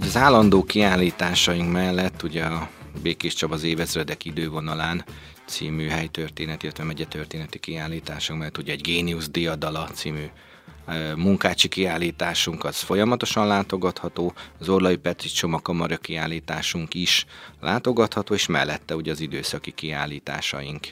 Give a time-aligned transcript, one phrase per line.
[0.00, 2.68] Az állandó kiállításaink mellett ugye a
[3.02, 5.04] Békés Csaba az évezredek idővonalán
[5.46, 10.24] című helytörténet, illetve megyetörténeti kiállításunk, mert ugye egy Génius Diadala című
[11.16, 17.26] munkácsi kiállításunk az folyamatosan látogatható, az Orlai Petri Csomakamara kiállításunk is
[17.60, 20.86] látogatható, és mellette ugye az időszaki kiállításaink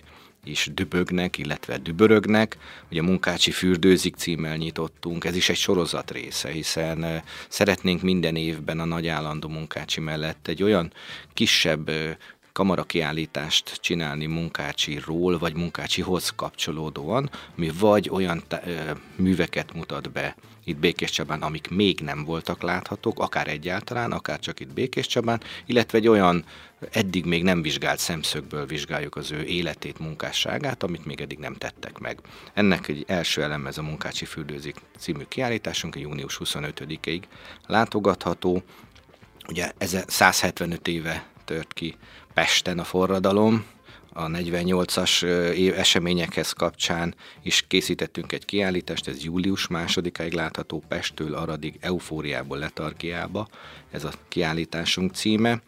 [0.45, 2.57] is dübögnek, illetve dübörögnek.
[2.91, 8.85] Ugye Munkácsi fürdőzik címmel nyitottunk, ez is egy sorozat része, hiszen szeretnénk minden évben a
[8.85, 10.93] nagy állandó Munkácsi mellett egy olyan
[11.35, 11.91] kisebb
[12.55, 18.43] kamarakiállítást csinálni Munkácsiról, vagy Munkácsihoz kapcsolódóan, ami vagy olyan
[19.17, 24.61] műveket mutat be itt Békés Csabán, amik még nem voltak láthatók, akár egyáltalán, akár csak
[24.61, 26.45] itt Békés Csabán, illetve egy olyan
[26.91, 31.99] eddig még nem vizsgált szemszögből vizsgáljuk az ő életét, munkásságát, amit még eddig nem tettek
[31.99, 32.19] meg.
[32.53, 37.23] Ennek egy első elem ez a Munkácsi Fürdőzik című kiállításunk, június 25-ig
[37.67, 38.63] látogatható.
[39.49, 41.97] Ugye ez 175 éve tört ki
[42.35, 43.65] Pesten a forradalom,
[44.17, 45.23] a 48-as
[45.77, 53.49] eseményekhez kapcsán is készítettünk egy kiállítást, ez július másodikáig látható Pesttől Aradig, Eufóriából Letargiába,
[53.91, 55.61] ez a kiállításunk címe.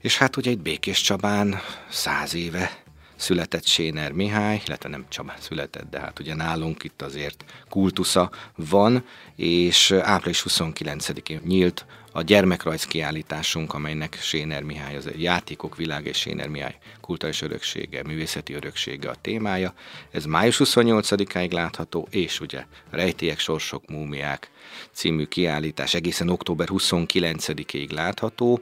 [0.00, 2.82] És hát ugye egy Békés Csabán száz éve
[3.16, 9.04] született Séner Mihály, illetve nem Csabán született, de hát ugye nálunk itt azért kultusza van,
[9.36, 16.48] és április 29-én nyílt a gyermekrajz kiállításunk, amelynek Séner Mihály, az játékok világ és Séner
[16.48, 19.74] Mihály kulturális öröksége, művészeti öröksége a témája.
[20.10, 24.50] Ez május 28-áig látható, és ugye Rejtélyek, Sorsok, Múmiák
[24.92, 28.60] című kiállítás egészen október 29-ig látható,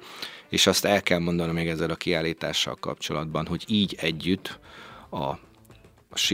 [0.49, 4.59] és azt el kell mondanom még ezzel a kiállítással kapcsolatban, hogy így együtt
[5.09, 5.25] a,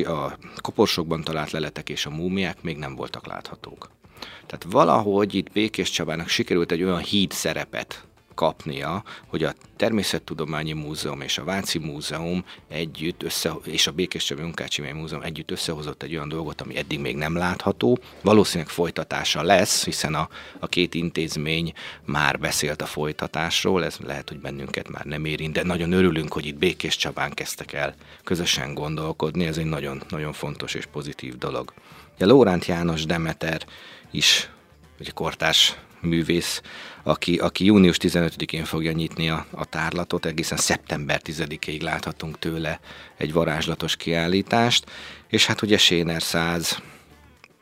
[0.05, 3.98] a koporsokban talált leletek és a múmiák még nem voltak láthatók.
[4.47, 8.08] Tehát valahogy itt Békés Csabának sikerült egy olyan híd szerepet
[8.39, 14.43] kapnia, hogy a Természettudományi Múzeum és a Váci Múzeum együtt össze, és a Békés Csabi
[14.43, 17.99] Munkácsi Múzeum együtt összehozott egy olyan dolgot, ami eddig még nem látható.
[18.23, 20.29] Valószínűleg folytatása lesz, hiszen a,
[20.59, 21.73] a két intézmény
[22.05, 26.47] már beszélt a folytatásról, ez lehet, hogy bennünket már nem érint, de nagyon örülünk, hogy
[26.47, 27.95] itt Békés Csabán kezdtek el
[28.25, 31.73] közösen gondolkodni, ez egy nagyon, nagyon fontos és pozitív dolog.
[32.19, 33.67] A Lóránt János Demeter
[34.11, 34.51] is
[34.99, 36.63] egy kortás művész,
[37.03, 42.81] aki, aki június 15-én fogja nyitni a, a tárlatot, egészen szeptember 10-ig láthatunk tőle
[43.17, 44.91] egy varázslatos kiállítást,
[45.29, 46.83] és hát ugye Séner 100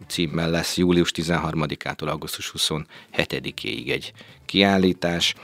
[0.09, 4.13] címmel lesz július 13-ától augusztus 27-ig egy
[4.45, 5.35] kiállítás,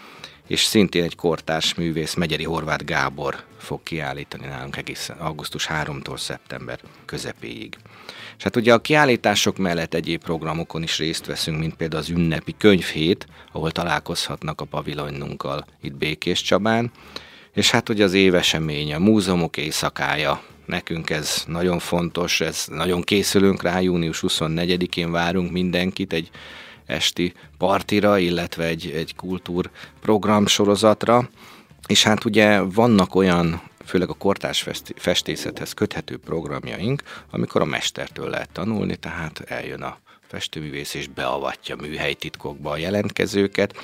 [0.46, 6.80] és szintén egy kortárs művész, Megyeri Horváth Gábor fog kiállítani nálunk egészen augusztus 3-tól szeptember
[7.04, 7.76] közepéig.
[8.36, 12.54] És hát ugye a kiállítások mellett egyéb programokon is részt veszünk, mint például az ünnepi
[12.58, 16.90] könyvhét, ahol találkozhatnak a pavilonnunkkal itt Békés Csabán,
[17.52, 23.62] és hát ugye az évesemény, a múzeumok éjszakája, nekünk ez nagyon fontos, ez nagyon készülünk
[23.62, 26.30] rá, június 24-én várunk mindenkit egy
[26.86, 31.28] esti partira, illetve egy, egy kultúrprogram sorozatra,
[31.86, 34.66] és hát ugye vannak olyan főleg a kortás
[34.96, 39.98] festészethez köthető programjaink, amikor a mestertől lehet tanulni, tehát eljön a
[40.32, 43.74] festőművész és beavatja műhelytitkokba a jelentkezőket.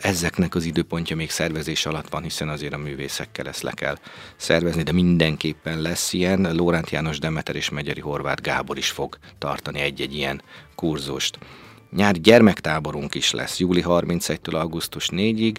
[0.00, 3.98] Ezeknek az időpontja még szervezés alatt van, hiszen azért a művészekkel ezt le kell
[4.36, 6.54] szervezni, de mindenképpen lesz ilyen.
[6.54, 10.42] Lóránt János Demeter és Megyeri Horváth Gábor is fog tartani egy-egy ilyen
[10.74, 11.38] kurzust.
[11.96, 15.56] Nyári gyermektáborunk is lesz, júli 31-től augusztus 4-ig.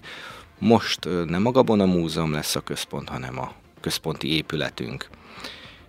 [0.60, 5.10] Most nem a Gabona Múzeum lesz a központ, hanem a központi épületünk.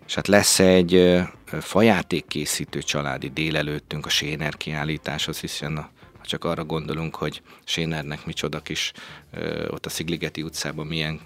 [0.06, 1.22] És hát lesz egy
[1.60, 5.91] fajátékkészítő családi délelőttünk a Séner kiállításhoz, hiszen a
[6.25, 8.93] ha csak arra gondolunk, hogy Sénernek micsoda kis
[9.71, 11.21] ott a Szigligeti utcában milyen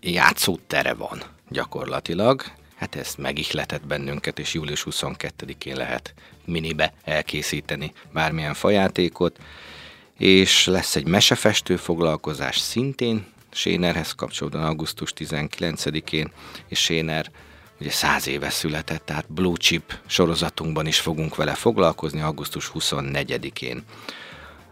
[0.00, 2.42] játszótere van gyakorlatilag,
[2.76, 9.38] hát ezt megihletett bennünket, és július 22-én lehet minibe elkészíteni bármilyen fajátékot,
[10.18, 16.32] és lesz egy mesefestő foglalkozás szintén, Sénerhez kapcsolódóan augusztus 19-én,
[16.68, 17.30] és Séner
[17.80, 23.84] ugye száz éve született, tehát Blue Chip sorozatunkban is fogunk vele foglalkozni augusztus 24-én.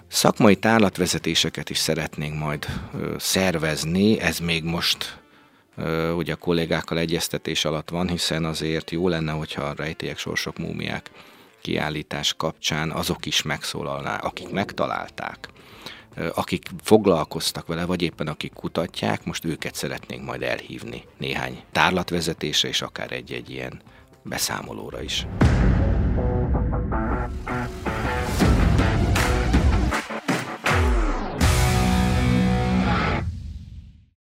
[0.08, 5.21] Szakmai tárlatvezetéseket is szeretnénk majd ö, szervezni, ez még most
[6.16, 11.10] ugye a kollégákkal egyeztetés alatt van, hiszen azért jó lenne, hogyha a rejtélyek, sorsok, múmiák
[11.60, 15.48] kiállítás kapcsán azok is megszólalná, akik megtalálták,
[16.34, 22.82] akik foglalkoztak vele, vagy éppen akik kutatják, most őket szeretnénk majd elhívni néhány tárlatvezetésre, és
[22.82, 23.80] akár egy-egy ilyen
[24.22, 25.26] beszámolóra is.